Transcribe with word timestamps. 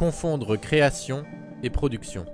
confondre 0.00 0.56
création 0.56 1.26
et 1.62 1.68
production. 1.68 2.24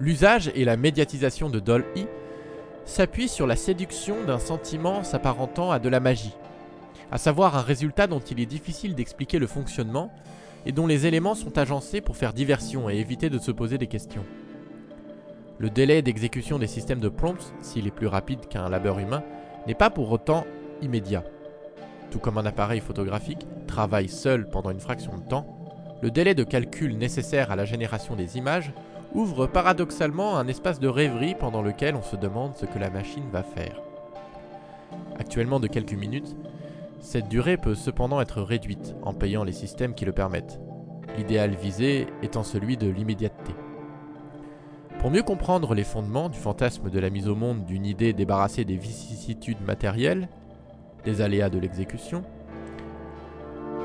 L'usage 0.00 0.50
et 0.54 0.64
la 0.64 0.78
médiatisation 0.78 1.50
de 1.50 1.60
Doll-E 1.60 2.06
s'appuient 2.86 3.28
sur 3.28 3.46
la 3.46 3.56
séduction 3.56 4.24
d'un 4.24 4.38
sentiment 4.38 5.04
s'apparentant 5.04 5.70
à 5.70 5.78
de 5.78 5.90
la 5.90 6.00
magie, 6.00 6.34
à 7.12 7.18
savoir 7.18 7.58
un 7.58 7.62
résultat 7.62 8.06
dont 8.06 8.20
il 8.20 8.40
est 8.40 8.46
difficile 8.46 8.94
d'expliquer 8.94 9.38
le 9.38 9.46
fonctionnement 9.46 10.10
et 10.64 10.72
dont 10.72 10.86
les 10.86 11.06
éléments 11.06 11.34
sont 11.34 11.58
agencés 11.58 12.00
pour 12.00 12.16
faire 12.16 12.32
diversion 12.32 12.88
et 12.88 12.96
éviter 12.96 13.28
de 13.28 13.38
se 13.38 13.50
poser 13.50 13.76
des 13.76 13.86
questions. 13.86 14.24
Le 15.58 15.68
délai 15.68 16.00
d'exécution 16.00 16.58
des 16.58 16.66
systèmes 16.66 17.00
de 17.00 17.10
prompts, 17.10 17.52
s'il 17.60 17.86
est 17.86 17.90
plus 17.90 18.06
rapide 18.06 18.48
qu'un 18.48 18.70
labeur 18.70 18.98
humain, 18.98 19.22
n'est 19.66 19.74
pas 19.74 19.90
pour 19.90 20.10
autant 20.10 20.46
immédiat. 20.82 21.24
Tout 22.10 22.18
comme 22.18 22.38
un 22.38 22.46
appareil 22.46 22.80
photographique 22.80 23.46
travaille 23.66 24.08
seul 24.08 24.48
pendant 24.48 24.70
une 24.70 24.80
fraction 24.80 25.16
de 25.16 25.28
temps, 25.28 25.46
le 26.02 26.10
délai 26.10 26.34
de 26.34 26.44
calcul 26.44 26.96
nécessaire 26.96 27.50
à 27.50 27.56
la 27.56 27.64
génération 27.64 28.14
des 28.16 28.38
images 28.38 28.72
ouvre 29.14 29.46
paradoxalement 29.46 30.36
un 30.36 30.48
espace 30.48 30.80
de 30.80 30.88
rêverie 30.88 31.34
pendant 31.34 31.62
lequel 31.62 31.96
on 31.96 32.02
se 32.02 32.16
demande 32.16 32.56
ce 32.56 32.66
que 32.66 32.78
la 32.78 32.90
machine 32.90 33.28
va 33.32 33.42
faire. 33.42 33.80
Actuellement 35.18 35.60
de 35.60 35.66
quelques 35.66 35.94
minutes, 35.94 36.36
cette 37.00 37.28
durée 37.28 37.56
peut 37.56 37.74
cependant 37.74 38.20
être 38.20 38.42
réduite 38.42 38.94
en 39.02 39.14
payant 39.14 39.44
les 39.44 39.52
systèmes 39.52 39.94
qui 39.94 40.04
le 40.04 40.12
permettent, 40.12 40.60
l'idéal 41.16 41.54
visé 41.54 42.06
étant 42.22 42.42
celui 42.42 42.76
de 42.76 42.88
l'immédiateté. 42.88 43.52
Pour 45.00 45.10
mieux 45.10 45.22
comprendre 45.22 45.74
les 45.74 45.84
fondements 45.84 46.28
du 46.28 46.38
fantasme 46.38 46.90
de 46.90 46.98
la 46.98 47.10
mise 47.10 47.28
au 47.28 47.36
monde 47.36 47.64
d'une 47.64 47.86
idée 47.86 48.12
débarrassée 48.12 48.64
des 48.64 48.76
vicissitudes 48.76 49.60
matérielles, 49.64 50.28
aléas 51.20 51.50
de 51.50 51.58
l'exécution, 51.58 52.22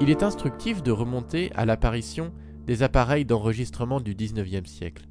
il 0.01 0.09
est 0.09 0.23
instructif 0.23 0.83
de 0.83 0.91
remonter 0.91 1.51
à 1.55 1.65
l'apparition 1.65 2.33
des 2.65 2.83
appareils 2.83 3.25
d'enregistrement 3.25 3.99
du 3.99 4.15
19e 4.15 4.65
siècle. 4.65 5.05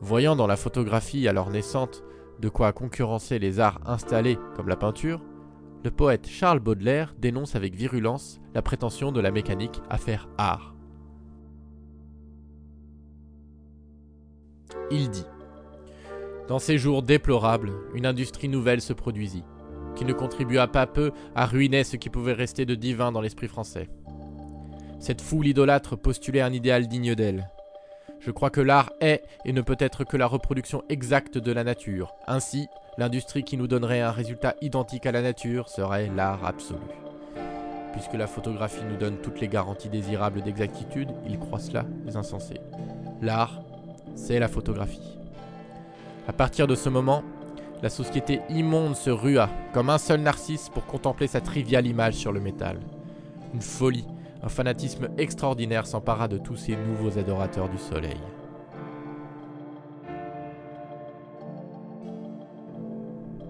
Voyant 0.00 0.36
dans 0.36 0.46
la 0.46 0.56
photographie 0.56 1.28
alors 1.28 1.50
naissante 1.50 2.02
de 2.40 2.48
quoi 2.48 2.72
concurrencer 2.72 3.38
les 3.38 3.60
arts 3.60 3.80
installés 3.86 4.38
comme 4.56 4.68
la 4.68 4.76
peinture, 4.76 5.20
le 5.84 5.90
poète 5.90 6.26
Charles 6.26 6.60
Baudelaire 6.60 7.14
dénonce 7.18 7.54
avec 7.54 7.74
virulence 7.74 8.40
la 8.54 8.62
prétention 8.62 9.12
de 9.12 9.20
la 9.20 9.30
mécanique 9.30 9.80
à 9.88 9.98
faire 9.98 10.28
art. 10.38 10.74
Il 14.90 15.10
dit 15.10 15.26
Dans 16.48 16.58
ces 16.58 16.78
jours 16.78 17.02
déplorables, 17.02 17.72
une 17.94 18.06
industrie 18.06 18.48
nouvelle 18.48 18.80
se 18.80 18.92
produisit, 18.92 19.44
qui 19.96 20.04
ne 20.04 20.12
contribua 20.12 20.66
pas 20.66 20.86
peu 20.86 21.12
à 21.34 21.46
ruiner 21.46 21.84
ce 21.84 21.96
qui 21.96 22.10
pouvait 22.10 22.32
rester 22.32 22.66
de 22.66 22.74
divin 22.74 23.12
dans 23.12 23.20
l'esprit 23.20 23.48
français. 23.48 23.88
Cette 24.98 25.20
foule 25.20 25.46
idolâtre 25.46 25.96
postulait 25.96 26.42
un 26.42 26.52
idéal 26.52 26.86
digne 26.86 27.14
d'elle. 27.14 27.48
Je 28.20 28.30
crois 28.30 28.50
que 28.50 28.60
l'art 28.60 28.92
est 29.00 29.22
et 29.46 29.52
ne 29.52 29.62
peut 29.62 29.76
être 29.78 30.04
que 30.04 30.18
la 30.18 30.26
reproduction 30.26 30.82
exacte 30.90 31.38
de 31.38 31.52
la 31.52 31.64
nature. 31.64 32.14
Ainsi, 32.26 32.68
l'industrie 32.98 33.44
qui 33.44 33.56
nous 33.56 33.66
donnerait 33.66 34.02
un 34.02 34.10
résultat 34.10 34.56
identique 34.60 35.06
à 35.06 35.12
la 35.12 35.22
nature 35.22 35.70
serait 35.70 36.10
l'art 36.14 36.44
absolu. 36.44 36.80
Puisque 37.92 38.12
la 38.12 38.26
photographie 38.26 38.84
nous 38.88 38.98
donne 38.98 39.16
toutes 39.16 39.40
les 39.40 39.48
garanties 39.48 39.88
désirables 39.88 40.42
d'exactitude, 40.42 41.08
ils 41.26 41.38
croient 41.38 41.58
cela, 41.58 41.86
les 42.04 42.16
insensés. 42.16 42.60
L'art, 43.22 43.62
c'est 44.14 44.38
la 44.38 44.48
photographie. 44.48 45.18
À 46.28 46.34
partir 46.34 46.66
de 46.66 46.74
ce 46.74 46.90
moment, 46.90 47.24
la 47.82 47.88
société 47.88 48.40
immonde 48.50 48.94
se 48.94 49.10
rua, 49.10 49.48
comme 49.72 49.90
un 49.90 49.98
seul 49.98 50.20
narcisse, 50.20 50.68
pour 50.68 50.86
contempler 50.86 51.26
sa 51.26 51.40
triviale 51.40 51.86
image 51.86 52.14
sur 52.14 52.32
le 52.32 52.40
métal. 52.40 52.78
Une 53.54 53.62
folie, 53.62 54.06
un 54.42 54.48
fanatisme 54.48 55.08
extraordinaire 55.18 55.86
s'empara 55.86 56.28
de 56.28 56.38
tous 56.38 56.56
ces 56.56 56.76
nouveaux 56.76 57.18
adorateurs 57.18 57.68
du 57.68 57.78
soleil. 57.78 58.20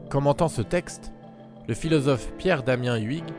Commentant 0.08 0.48
ce 0.48 0.62
texte, 0.62 1.12
le 1.68 1.74
philosophe 1.74 2.32
Pierre 2.36 2.64
Damien 2.64 2.96
Huyghe 2.96 3.32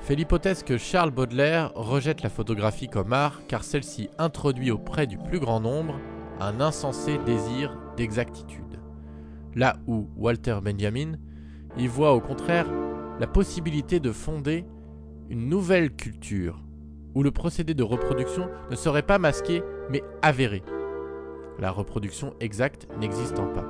fait 0.00 0.14
l'hypothèse 0.14 0.62
que 0.62 0.78
Charles 0.78 1.10
Baudelaire 1.10 1.70
rejette 1.74 2.22
la 2.22 2.30
photographie 2.30 2.88
comme 2.88 3.12
art 3.12 3.42
car 3.46 3.62
celle-ci 3.62 4.08
introduit 4.16 4.70
auprès 4.70 5.06
du 5.06 5.18
plus 5.18 5.38
grand 5.38 5.60
nombre 5.60 6.00
un 6.40 6.60
insensé 6.60 7.18
désir 7.26 7.76
d'exactitude. 7.96 8.67
Là 9.58 9.76
où 9.88 10.06
Walter 10.16 10.60
Benjamin 10.62 11.14
y 11.76 11.88
voit 11.88 12.14
au 12.14 12.20
contraire 12.20 12.68
la 13.18 13.26
possibilité 13.26 13.98
de 13.98 14.12
fonder 14.12 14.64
une 15.30 15.48
nouvelle 15.48 15.96
culture 15.96 16.62
où 17.16 17.24
le 17.24 17.32
procédé 17.32 17.74
de 17.74 17.82
reproduction 17.82 18.48
ne 18.70 18.76
serait 18.76 19.02
pas 19.02 19.18
masqué 19.18 19.64
mais 19.90 20.04
avéré, 20.22 20.62
la 21.58 21.72
reproduction 21.72 22.34
exacte 22.38 22.86
n'existant 23.00 23.48
pas. 23.48 23.66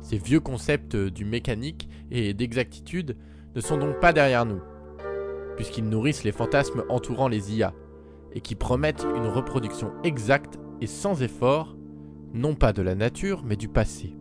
Ces 0.00 0.18
vieux 0.18 0.40
concepts 0.40 0.96
du 0.96 1.24
mécanique 1.24 1.88
et 2.10 2.34
d'exactitude 2.34 3.16
ne 3.54 3.60
sont 3.60 3.78
donc 3.78 4.00
pas 4.00 4.12
derrière 4.12 4.46
nous, 4.46 4.60
puisqu'ils 5.54 5.88
nourrissent 5.88 6.24
les 6.24 6.32
fantasmes 6.32 6.82
entourant 6.88 7.28
les 7.28 7.56
IA, 7.56 7.72
et 8.32 8.40
qui 8.40 8.56
promettent 8.56 9.06
une 9.14 9.28
reproduction 9.28 9.92
exacte 10.02 10.58
et 10.80 10.88
sans 10.88 11.22
effort, 11.22 11.76
non 12.34 12.56
pas 12.56 12.72
de 12.72 12.82
la 12.82 12.96
nature, 12.96 13.44
mais 13.44 13.56
du 13.56 13.68
passé. 13.68 14.16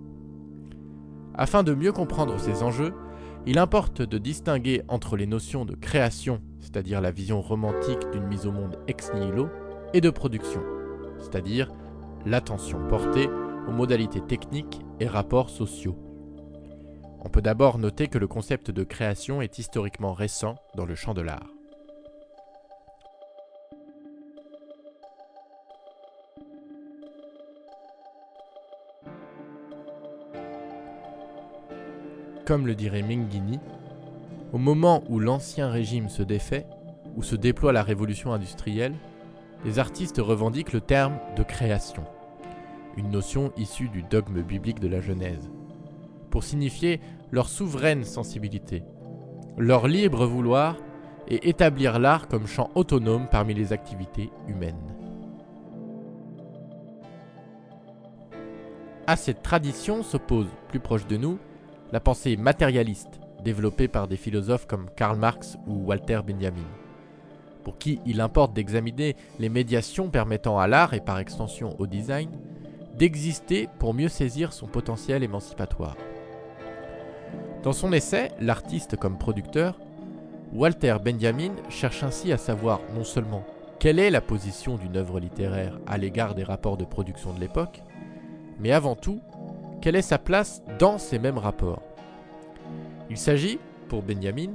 Afin 1.38 1.64
de 1.64 1.74
mieux 1.74 1.92
comprendre 1.92 2.40
ces 2.40 2.64
enjeux, 2.64 2.94
il 3.46 3.60
importe 3.60 4.02
de 4.02 4.18
distinguer 4.18 4.84
entre 4.88 5.18
les 5.18 5.28
notions 5.28 5.66
de 5.66 5.76
création, 5.76 6.42
c'est-à-dire 6.60 7.02
la 7.02 7.12
vision 7.12 7.42
romantique 7.42 8.10
d'une 8.12 8.26
mise 8.26 8.48
au 8.48 8.52
monde 8.52 8.80
ex 8.88 9.14
nihilo, 9.14 9.50
et 9.94 10.02
de 10.02 10.10
production, 10.10 10.62
c'est-à-dire 11.20 11.72
l'attention 12.26 12.80
portée 12.88 13.30
aux 13.68 13.72
modalités 13.72 14.22
techniques 14.22 14.82
et 15.00 15.08
rapports 15.08 15.50
sociaux. 15.50 15.98
On 17.24 17.30
peut 17.30 17.42
d'abord 17.42 17.78
noter 17.80 18.08
que 18.08 18.18
le 18.18 18.28
concept 18.28 18.72
de 18.72 18.84
création 18.84 19.42
est 19.42 19.60
historiquement 19.60 20.14
récent 20.14 20.56
dans 20.76 20.86
le 20.86 20.96
champ 20.96 21.14
de 21.14 21.22
l'art. 21.22 21.50
Comme 32.46 32.68
le 32.68 32.76
dirait 32.76 33.02
Minghini, 33.02 33.60
au 34.54 34.60
moment 34.60 35.04
où 35.10 35.20
l'ancien 35.20 35.70
régime 35.70 36.10
se 36.10 36.22
défait, 36.22 36.68
où 37.16 37.24
se 37.24 37.36
déploie 37.36 37.74
la 37.74 37.82
révolution 37.82 38.34
industrielle, 38.34 38.94
les 39.66 39.80
artistes 39.80 40.20
revendiquent 40.20 40.74
le 40.74 40.82
terme 40.82 41.18
de 41.36 41.42
création, 41.42 42.04
une 42.98 43.10
notion 43.10 43.52
issue 43.58 43.90
du 43.90 44.04
dogme 44.04 44.44
biblique 44.44 44.80
de 44.80 44.88
la 44.88 45.02
Genèse, 45.02 45.50
pour 46.30 46.44
signifier 46.44 47.02
leur 47.32 47.50
souveraine 47.50 48.04
sensibilité, 48.04 48.84
leur 49.58 49.88
libre 49.88 50.28
vouloir 50.28 50.78
et 51.28 51.50
établir 51.50 51.98
l'art 51.98 52.28
comme 52.28 52.46
champ 52.46 52.70
autonome 52.76 53.28
parmi 53.32 53.56
les 53.56 53.74
activités 53.74 54.30
humaines. 54.48 54.76
À 59.08 59.16
cette 59.16 59.42
tradition 59.42 60.04
s'oppose, 60.04 60.48
plus 60.68 60.80
proche 60.80 61.08
de 61.08 61.18
nous, 61.18 61.40
la 61.92 62.00
pensée 62.00 62.38
matérialiste, 62.38 63.20
développée 63.44 63.88
par 63.88 64.08
des 64.08 64.18
philosophes 64.18 64.68
comme 64.68 64.90
Karl 64.96 65.18
Marx 65.18 65.58
ou 65.68 65.86
Walter 65.86 66.22
Benjamin, 66.26 66.68
pour 67.64 67.78
qui 67.78 68.00
il 68.06 68.22
importe 68.22 68.54
d'examiner 68.54 69.16
les 69.40 69.50
médiations 69.50 70.10
permettant 70.10 70.60
à 70.60 70.68
l'art 70.68 70.94
et 70.94 71.02
par 71.02 71.20
extension 71.20 71.76
au 71.80 71.88
design 71.88 72.30
d'exister 72.98 73.68
pour 73.80 73.94
mieux 73.94 74.08
saisir 74.08 74.54
son 74.54 74.68
potentiel 74.68 75.24
émancipatoire. 75.24 75.98
Dans 77.64 77.74
son 77.74 77.92
essai 77.92 78.32
L'artiste 78.40 78.96
comme 78.96 79.18
producteur, 79.18 79.80
Walter 80.54 80.98
Benjamin 81.04 81.52
cherche 81.70 82.04
ainsi 82.04 82.32
à 82.32 82.38
savoir 82.38 82.80
non 82.96 83.04
seulement 83.04 83.44
quelle 83.80 84.00
est 84.00 84.12
la 84.12 84.22
position 84.22 84.78
d'une 84.78 84.98
œuvre 84.98 85.20
littéraire 85.20 85.80
à 85.86 85.98
l'égard 85.98 86.36
des 86.36 86.44
rapports 86.44 86.78
de 86.78 86.86
production 86.86 87.34
de 87.34 87.40
l'époque, 87.40 87.82
mais 88.60 88.72
avant 88.72 88.96
tout 88.96 89.20
quelle 89.82 89.96
est 89.96 90.02
sa 90.02 90.18
place 90.18 90.64
dans 90.80 90.98
ces 90.98 91.20
mêmes 91.20 91.38
rapports 91.38 91.82
Il 93.10 93.18
s'agit, 93.18 93.60
pour 93.88 94.02
Benjamin, 94.02 94.52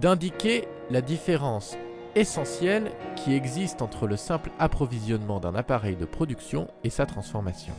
d'indiquer 0.00 0.68
la 0.90 1.00
différence 1.00 1.76
essentielle 2.14 2.92
qui 3.16 3.34
existe 3.34 3.82
entre 3.82 4.06
le 4.06 4.16
simple 4.16 4.50
approvisionnement 4.58 5.40
d'un 5.40 5.54
appareil 5.54 5.96
de 5.96 6.04
production 6.04 6.68
et 6.84 6.90
sa 6.90 7.06
transformation. 7.06 7.74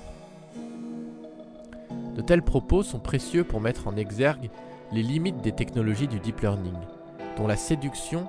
De 2.15 2.21
tels 2.21 2.43
propos 2.43 2.83
sont 2.83 2.99
précieux 2.99 3.43
pour 3.43 3.61
mettre 3.61 3.87
en 3.87 3.95
exergue 3.95 4.49
les 4.91 5.03
limites 5.03 5.41
des 5.41 5.51
technologies 5.51 6.07
du 6.07 6.19
deep 6.19 6.41
learning, 6.41 6.77
dont 7.37 7.47
la 7.47 7.55
séduction 7.55 8.27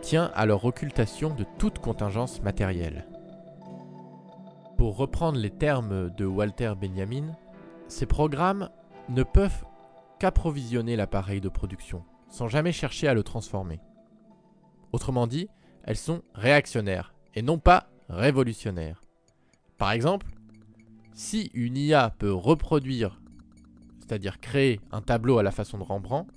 tient 0.00 0.30
à 0.34 0.46
leur 0.46 0.64
occultation 0.64 1.30
de 1.30 1.44
toute 1.58 1.78
contingence 1.78 2.42
matérielle. 2.42 3.04
Pour 4.80 4.96
reprendre 4.96 5.38
les 5.38 5.50
termes 5.50 6.08
de 6.08 6.24
Walter 6.24 6.72
Benjamin, 6.80 7.36
ces 7.86 8.06
programmes 8.06 8.70
ne 9.10 9.22
peuvent 9.22 9.66
qu'approvisionner 10.18 10.96
l'appareil 10.96 11.42
de 11.42 11.50
production, 11.50 12.02
sans 12.30 12.48
jamais 12.48 12.72
chercher 12.72 13.06
à 13.06 13.12
le 13.12 13.22
transformer. 13.22 13.78
Autrement 14.92 15.26
dit, 15.26 15.48
elles 15.84 15.98
sont 15.98 16.22
réactionnaires 16.34 17.12
et 17.34 17.42
non 17.42 17.58
pas 17.58 17.90
révolutionnaires. 18.08 19.04
Par 19.76 19.92
exemple, 19.92 20.28
si 21.12 21.50
une 21.52 21.76
IA 21.76 22.14
peut 22.18 22.32
reproduire, 22.32 23.20
c'est-à-dire 23.98 24.40
créer 24.40 24.80
un 24.92 25.02
tableau 25.02 25.36
à 25.36 25.42
la 25.42 25.50
façon 25.50 25.76
de 25.76 25.82
Rembrandt, 25.82 26.32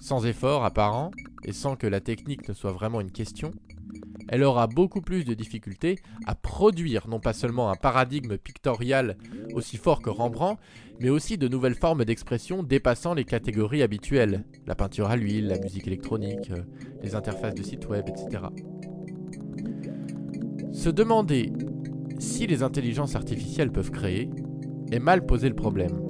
sans 0.00 0.26
effort 0.26 0.64
apparent 0.64 1.12
et 1.44 1.52
sans 1.52 1.76
que 1.76 1.86
la 1.86 2.00
technique 2.00 2.48
ne 2.48 2.54
soit 2.54 2.72
vraiment 2.72 3.00
une 3.00 3.12
question, 3.12 3.52
elle 4.32 4.44
aura 4.44 4.66
beaucoup 4.66 5.02
plus 5.02 5.24
de 5.24 5.34
difficultés 5.34 5.98
à 6.26 6.34
produire 6.34 7.06
non 7.06 7.20
pas 7.20 7.34
seulement 7.34 7.70
un 7.70 7.74
paradigme 7.74 8.38
pictorial 8.38 9.18
aussi 9.52 9.76
fort 9.76 10.00
que 10.00 10.08
Rembrandt, 10.08 10.58
mais 11.00 11.10
aussi 11.10 11.36
de 11.36 11.48
nouvelles 11.48 11.74
formes 11.74 12.06
d'expression 12.06 12.62
dépassant 12.62 13.12
les 13.12 13.24
catégories 13.24 13.82
habituelles, 13.82 14.44
la 14.66 14.74
peinture 14.74 15.10
à 15.10 15.16
l'huile, 15.16 15.48
la 15.48 15.58
musique 15.58 15.86
électronique, 15.86 16.50
euh, 16.50 16.62
les 17.02 17.14
interfaces 17.14 17.54
de 17.54 17.62
sites 17.62 17.86
web, 17.88 18.08
etc. 18.08 18.44
Se 20.72 20.88
demander 20.88 21.52
si 22.18 22.46
les 22.46 22.62
intelligences 22.62 23.16
artificielles 23.16 23.70
peuvent 23.70 23.90
créer 23.90 24.30
est 24.90 24.98
mal 24.98 25.26
poser 25.26 25.50
le 25.50 25.54
problème. 25.54 26.00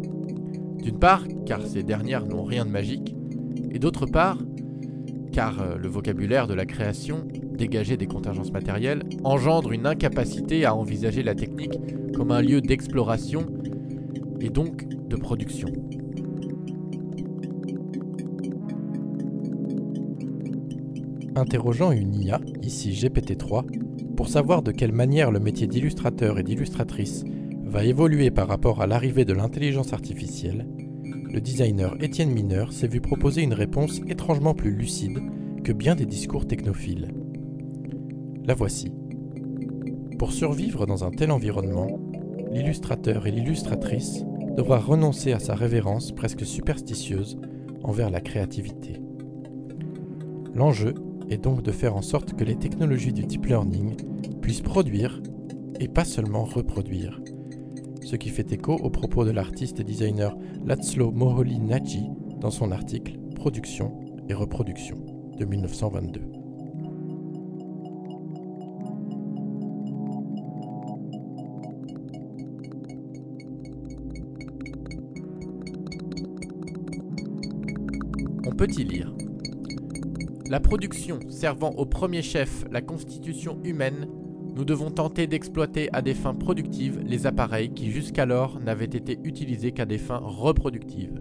D'une 0.78 1.00
part, 1.00 1.24
car 1.44 1.66
ces 1.66 1.82
dernières 1.82 2.26
n'ont 2.26 2.44
rien 2.44 2.64
de 2.64 2.70
magique, 2.70 3.16
et 3.72 3.80
d'autre 3.80 4.06
part, 4.06 4.38
car 5.32 5.60
euh, 5.60 5.76
le 5.76 5.88
vocabulaire 5.88 6.46
de 6.46 6.54
la 6.54 6.66
création, 6.66 7.26
dégagé 7.52 7.96
des 7.96 8.06
contingences 8.06 8.52
matérielles, 8.52 9.02
engendre 9.24 9.72
une 9.72 9.86
incapacité 9.86 10.64
à 10.64 10.74
envisager 10.74 11.22
la 11.22 11.34
technique 11.34 11.78
comme 12.14 12.30
un 12.30 12.42
lieu 12.42 12.60
d'exploration 12.60 13.46
et 14.40 14.50
donc 14.50 14.86
de 14.88 15.16
production. 15.16 15.68
Interrogeant 21.34 21.92
une 21.92 22.14
IA, 22.14 22.40
ici 22.62 22.90
GPT-3, 22.90 23.64
pour 24.16 24.28
savoir 24.28 24.62
de 24.62 24.70
quelle 24.70 24.92
manière 24.92 25.30
le 25.30 25.40
métier 25.40 25.66
d'illustrateur 25.66 26.38
et 26.38 26.42
d'illustratrice 26.42 27.24
va 27.64 27.84
évoluer 27.84 28.30
par 28.30 28.48
rapport 28.48 28.82
à 28.82 28.86
l'arrivée 28.86 29.24
de 29.24 29.32
l'intelligence 29.32 29.94
artificielle, 29.94 30.66
le 31.32 31.40
designer 31.40 31.96
Étienne 32.00 32.30
Mineur 32.30 32.74
s'est 32.74 32.88
vu 32.88 33.00
proposer 33.00 33.40
une 33.40 33.54
réponse 33.54 34.02
étrangement 34.06 34.52
plus 34.52 34.70
lucide 34.70 35.18
que 35.64 35.72
bien 35.72 35.94
des 35.94 36.04
discours 36.04 36.46
technophiles. 36.46 37.08
La 38.44 38.54
voici. 38.54 38.92
Pour 40.18 40.32
survivre 40.32 40.84
dans 40.84 41.04
un 41.04 41.12
tel 41.12 41.30
environnement, 41.30 42.00
l'illustrateur 42.50 43.28
et 43.28 43.30
l'illustratrice 43.30 44.24
devra 44.56 44.80
renoncer 44.80 45.32
à 45.32 45.38
sa 45.38 45.54
révérence 45.54 46.10
presque 46.10 46.44
superstitieuse 46.44 47.38
envers 47.84 48.10
la 48.10 48.20
créativité. 48.20 49.00
L'enjeu 50.54 50.94
est 51.30 51.38
donc 51.38 51.62
de 51.62 51.70
faire 51.70 51.94
en 51.94 52.02
sorte 52.02 52.34
que 52.34 52.42
les 52.42 52.56
technologies 52.56 53.12
du 53.12 53.22
deep 53.22 53.46
learning 53.46 53.94
puissent 54.40 54.60
produire 54.60 55.22
et 55.78 55.86
pas 55.86 56.04
seulement 56.04 56.44
reproduire, 56.44 57.20
ce 58.02 58.16
qui 58.16 58.30
fait 58.30 58.52
écho 58.52 58.74
aux 58.74 58.90
propos 58.90 59.24
de 59.24 59.30
l'artiste 59.30 59.78
et 59.78 59.84
designer 59.84 60.36
Laszlo 60.66 61.12
Moholy 61.12 61.60
Nagy 61.60 62.10
dans 62.40 62.50
son 62.50 62.72
article 62.72 63.20
Production 63.36 64.00
et 64.28 64.34
reproduction 64.34 64.96
de 65.38 65.44
1922. 65.44 66.41
Y 78.64 78.84
lire 78.84 79.12
La 80.48 80.60
production 80.60 81.18
servant 81.28 81.70
au 81.70 81.84
premier 81.84 82.22
chef 82.22 82.64
la 82.70 82.80
constitution 82.80 83.58
humaine 83.64 84.06
nous 84.54 84.64
devons 84.64 84.90
tenter 84.92 85.26
d'exploiter 85.26 85.88
à 85.92 86.00
des 86.00 86.14
fins 86.14 86.34
productives 86.34 87.00
les 87.04 87.26
appareils 87.26 87.72
qui 87.72 87.90
jusqu'alors 87.90 88.60
n'avaient 88.60 88.84
été 88.84 89.18
utilisés 89.24 89.72
qu'à 89.72 89.84
des 89.84 89.98
fins 89.98 90.20
reproductives. 90.22 91.20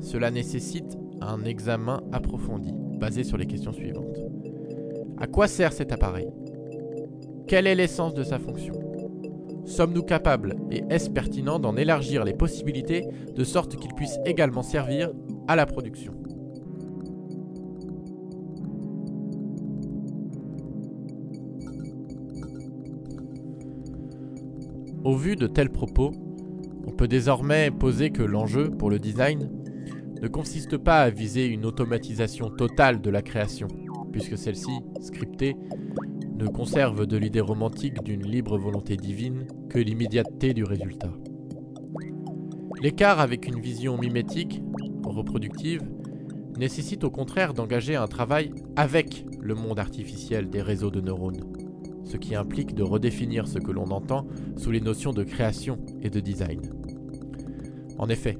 Cela 0.00 0.30
nécessite 0.30 0.96
un 1.20 1.44
examen 1.44 2.00
approfondi, 2.12 2.72
basé 2.98 3.24
sur 3.24 3.36
les 3.36 3.46
questions 3.46 3.72
suivantes. 3.72 4.18
À 5.18 5.26
quoi 5.26 5.48
sert 5.48 5.74
cet 5.74 5.92
appareil? 5.92 6.30
Quelle 7.46 7.66
est 7.66 7.74
l'essence 7.74 8.14
de 8.14 8.22
sa 8.22 8.38
fonction? 8.38 8.74
Sommes-nous 9.66 10.04
capables 10.04 10.56
et 10.70 10.82
est-ce 10.88 11.10
pertinent 11.10 11.58
d'en 11.58 11.76
élargir 11.76 12.24
les 12.24 12.32
possibilités 12.32 13.04
de 13.34 13.44
sorte 13.44 13.76
qu'il 13.76 13.92
puisse 13.92 14.18
également 14.24 14.62
servir 14.62 15.10
à 15.46 15.56
la 15.56 15.66
production? 15.66 16.17
Au 25.04 25.14
vu 25.14 25.36
de 25.36 25.46
tels 25.46 25.70
propos, 25.70 26.10
on 26.86 26.90
peut 26.90 27.06
désormais 27.06 27.70
poser 27.70 28.10
que 28.10 28.22
l'enjeu 28.22 28.70
pour 28.70 28.90
le 28.90 28.98
design 28.98 29.48
ne 30.20 30.26
consiste 30.26 30.76
pas 30.76 31.02
à 31.02 31.10
viser 31.10 31.46
une 31.46 31.64
automatisation 31.64 32.50
totale 32.50 33.00
de 33.00 33.08
la 33.08 33.22
création, 33.22 33.68
puisque 34.10 34.36
celle-ci, 34.36 34.80
scriptée, 35.00 35.54
ne 36.36 36.46
conserve 36.48 37.06
de 37.06 37.16
l'idée 37.16 37.40
romantique 37.40 38.02
d'une 38.02 38.26
libre 38.26 38.58
volonté 38.58 38.96
divine 38.96 39.46
que 39.68 39.78
l'immédiateté 39.78 40.52
du 40.52 40.64
résultat. 40.64 41.12
L'écart 42.82 43.20
avec 43.20 43.46
une 43.46 43.60
vision 43.60 43.96
mimétique, 43.98 44.62
reproductive, 45.04 45.82
nécessite 46.58 47.04
au 47.04 47.10
contraire 47.10 47.54
d'engager 47.54 47.94
un 47.94 48.08
travail 48.08 48.50
avec 48.74 49.24
le 49.40 49.54
monde 49.54 49.78
artificiel 49.78 50.50
des 50.50 50.62
réseaux 50.62 50.90
de 50.90 51.00
neurones 51.00 51.44
ce 52.08 52.16
qui 52.16 52.34
implique 52.34 52.74
de 52.74 52.82
redéfinir 52.82 53.46
ce 53.46 53.58
que 53.58 53.70
l'on 53.70 53.90
entend 53.90 54.26
sous 54.56 54.70
les 54.70 54.80
notions 54.80 55.12
de 55.12 55.22
création 55.24 55.78
et 56.02 56.08
de 56.08 56.20
design. 56.20 56.62
En 57.98 58.08
effet, 58.08 58.38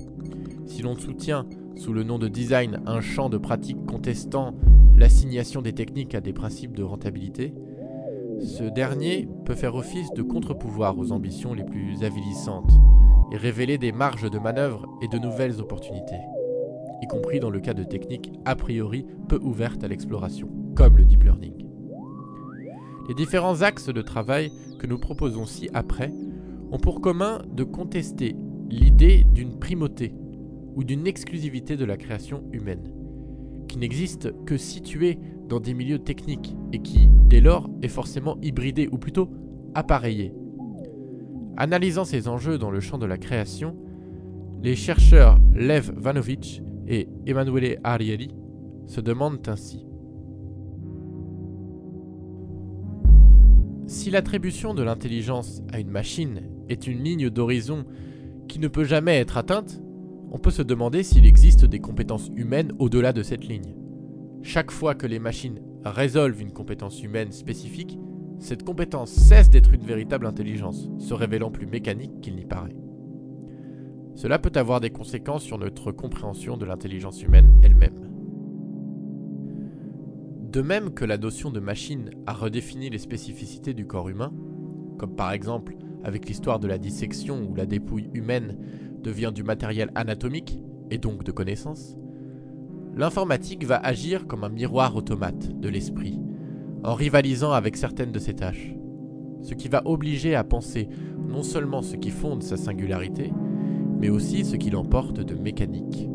si 0.67 0.83
l'on 0.83 0.97
soutient 0.97 1.47
sous 1.77 1.93
le 1.93 2.03
nom 2.03 2.19
de 2.19 2.29
design 2.29 2.81
un 2.87 3.01
champ 3.01 3.29
de 3.29 3.39
pratique 3.39 3.85
contestant 3.87 4.55
l'assignation 4.97 5.63
des 5.63 5.75
techniques 5.75 6.15
à 6.15 6.21
des 6.21 6.33
principes 6.33 6.77
de 6.77 6.83
rentabilité, 6.83 7.55
ce 8.41 8.65
dernier 8.65 9.29
peut 9.45 9.55
faire 9.55 9.75
office 9.75 10.13
de 10.13 10.23
contre-pouvoir 10.23 10.99
aux 10.99 11.13
ambitions 11.13 11.55
les 11.55 11.65
plus 11.65 12.03
avilissantes 12.05 12.73
et 13.33 13.37
révéler 13.37 13.79
des 13.79 13.93
marges 13.93 14.31
de 14.31 14.39
manœuvre 14.39 14.87
et 15.03 15.09
de 15.09 15.19
nouvelles 15.19 15.61
opportunités, 15.61 16.21
y 17.03 17.07
compris 17.07 17.39
dans 17.39 17.51
le 17.51 17.61
cas 17.61 17.75
de 17.75 17.85
techniques 17.85 18.33
a 18.45 18.57
priori 18.57 19.07
peu 19.29 19.39
ouvertes 19.43 19.85
à 19.85 19.89
l'exploration, 19.89 20.49
comme 20.75 20.97
le 20.97 21.05
deep 21.05 21.25
learning. 21.25 21.68
Les 23.09 23.15
différents 23.15 23.63
axes 23.63 23.89
de 23.89 24.03
travail 24.03 24.53
que 24.79 24.87
nous 24.87 24.99
proposons 24.99 25.47
ci-après 25.47 26.13
ont 26.71 26.79
pour 26.79 27.01
commun 27.01 27.41
de 27.51 27.65
contester 27.65 28.37
l'idée 28.69 29.25
d'une 29.33 29.59
primauté 29.59 30.13
ou 30.75 30.85
d'une 30.85 31.07
exclusivité 31.07 31.79
de 31.79 31.87
la 31.87 31.97
création 31.97 32.45
humaine, 32.53 32.93
qui 33.67 33.79
n'existe 33.79 34.33
que 34.45 34.59
située 34.59 35.19
dans 35.49 35.59
des 35.59 35.73
milieux 35.73 35.99
techniques 36.01 36.55
et 36.75 36.81
qui, 36.81 37.09
dès 37.09 37.41
lors, 37.41 37.71
est 37.81 37.89
forcément 37.89 38.37
hybridée 38.43 38.91
ou 38.93 38.99
plutôt 38.99 39.31
appareillée. 39.75 40.35
Analysant 41.57 42.05
ces 42.05 42.29
enjeux 42.29 42.59
dans 42.59 42.71
le 42.71 42.81
champ 42.81 42.99
de 42.99 43.07
la 43.07 43.17
création, 43.17 43.75
les 44.63 44.77
chercheurs 44.77 45.39
Lev 45.55 45.91
Vanovich 45.97 46.61
et 46.87 47.09
Emanuele 47.27 47.81
Ariely 47.85 48.35
se 48.87 49.01
demandent 49.01 49.41
ainsi 49.49 49.88
Si 53.89 54.11
l'attribution 54.11 54.75
de 54.75 54.83
l'intelligence 54.83 55.63
à 55.73 55.81
une 55.81 55.89
machine 55.89 56.43
est 56.69 56.87
une 56.87 57.03
ligne 57.03 57.31
d'horizon 57.31 57.87
qui 58.47 58.59
ne 58.59 58.69
peut 58.69 58.85
jamais 58.85 59.17
être 59.17 59.39
atteinte, 59.39 59.81
on 60.31 60.37
peut 60.37 60.51
se 60.51 60.61
demander 60.61 61.03
s'il 61.03 61.25
existe 61.25 61.65
des 61.65 61.79
compétences 61.79 62.31
humaines 62.37 62.75
au-delà 62.79 63.15
de 63.15 63.23
cette 63.23 63.49
ligne. 63.49 63.75
Chaque 64.43 64.71
fois 64.73 64.95
que 64.95 65.07
les 65.07 65.19
machines 65.19 65.63
résolvent 65.87 66.43
une 66.43 66.53
compétence 66.53 67.03
humaine 67.03 67.33
spécifique, 67.33 67.99
cette 68.41 68.63
compétence 68.63 69.11
cesse 69.11 69.49
d'être 69.49 69.73
une 69.73 69.87
véritable 69.87 70.27
intelligence, 70.27 70.91
se 70.99 71.15
révélant 71.15 71.51
plus 71.51 71.67
mécanique 71.67 72.21
qu'il 72.21 72.37
n'y 72.37 72.45
paraît. 72.45 72.77
Cela 74.17 74.39
peut 74.39 74.53
avoir 74.57 74.81
des 74.81 74.91
conséquences 74.91 75.45
sur 75.45 75.57
notre 75.57 75.93
compréhension 75.93 76.59
de 76.59 76.67
l'intelligence 76.67 77.23
humaine 77.23 77.59
elle-même. 77.63 78.08
De 80.49 80.63
même 80.63 80.95
que 80.95 81.05
la 81.05 81.19
notion 81.19 81.51
de 81.51 81.61
machine 81.61 82.09
a 82.27 82.33
redéfini 82.33 82.89
les 82.89 82.97
spécificités 82.97 83.75
du 83.75 83.87
corps 83.87 84.09
humain, 84.09 84.33
comme 84.97 85.15
par 85.15 85.33
exemple 85.33 85.77
avec 86.05 86.27
l'histoire 86.27 86.59
de 86.59 86.67
la 86.67 86.79
dissection 86.79 87.47
où 87.47 87.55
la 87.55 87.67
dépouille 87.67 88.09
humaine 88.15 88.57
devient 89.03 89.31
du 89.35 89.43
matériel 89.43 89.91
anatomique 89.95 90.59
et 90.91 90.97
donc 90.97 91.23
de 91.23 91.33
connaissance, 91.33 91.99
l'informatique 92.97 93.67
va 93.67 93.77
agir 93.77 94.27
comme 94.27 94.43
un 94.43 94.49
miroir 94.49 94.97
automate 94.97 95.61
de 95.61 95.69
l'esprit, 95.69 96.19
en 96.83 96.95
rivalisant 96.95 97.53
avec 97.53 97.77
certaines 97.77 98.13
de 98.13 98.19
ses 98.19 98.35
tâches, 98.35 98.75
ce 99.43 99.53
qui 99.53 99.69
va 99.69 99.83
obliger 99.85 100.35
à 100.35 100.45
penser 100.45 100.89
non 101.29 101.43
seulement 101.43 101.83
ce 101.83 101.97
qui 101.97 102.11
fonde 102.11 102.43
sa 102.43 102.57
singularité, 102.57 103.35
mais 104.01 104.09
aussi 104.09 104.47
ce 104.47 104.57
qui 104.57 104.71
l'emporte 104.71 105.21
de 105.21 105.35
mécanique, 105.35 106.09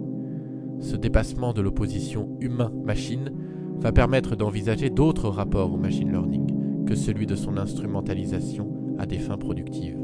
Ce 0.79 0.97
dépassement 0.97 1.53
de 1.53 1.61
l'opposition 1.61 2.35
humain-machine 2.41 3.31
va 3.79 3.91
permettre 3.91 4.35
d'envisager 4.35 4.89
d'autres 4.89 5.29
rapports 5.29 5.73
au 5.73 5.77
machine 5.77 6.11
learning 6.11 6.85
que 6.85 6.95
celui 6.95 7.25
de 7.25 7.35
son 7.35 7.57
instrumentalisation 7.57 8.95
à 8.97 9.05
des 9.05 9.19
fins 9.19 9.37
productives. 9.37 10.02